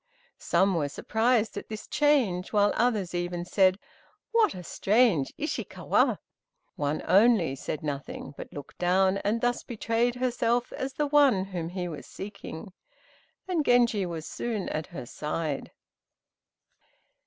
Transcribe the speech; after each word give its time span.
Some 0.39 0.73
were 0.73 0.89
surprised 0.89 1.57
at 1.57 1.69
this 1.69 1.85
change, 1.85 2.51
while 2.51 2.73
others 2.75 3.13
even 3.13 3.45
said, 3.45 3.77
"What 4.31 4.55
a 4.55 4.63
strange 4.63 5.31
Ishi 5.37 5.63
kawa!" 5.65 6.17
One 6.75 7.03
only 7.05 7.53
said 7.55 7.83
nothing, 7.83 8.33
but 8.35 8.51
looked 8.51 8.79
down, 8.79 9.17
and 9.19 9.41
thus 9.41 9.61
betrayed 9.61 10.15
herself 10.15 10.73
as 10.73 10.93
the 10.93 11.05
one 11.05 11.45
whom 11.45 11.69
he 11.69 11.87
was 11.87 12.07
seeking, 12.07 12.73
and 13.47 13.63
Genji 13.63 14.07
was 14.07 14.25
soon 14.25 14.69
at 14.69 14.87
her 14.87 15.05
side. 15.05 15.71